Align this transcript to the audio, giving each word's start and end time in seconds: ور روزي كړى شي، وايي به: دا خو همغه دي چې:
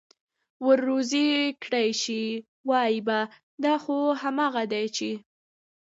ور 0.65 0.77
روزي 0.87 1.27
كړى 1.63 1.85
شي، 2.01 2.23
وايي 2.69 2.97
به: 3.07 3.19
دا 3.63 3.73
خو 3.83 3.97
همغه 4.21 4.63
دي 4.71 4.85
چې: 4.95 5.09